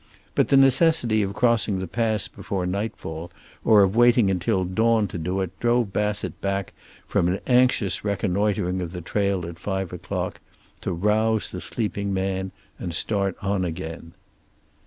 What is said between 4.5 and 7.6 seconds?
dawn to do it drove Bassett back from an